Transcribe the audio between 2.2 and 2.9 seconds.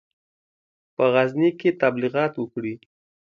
وکړي.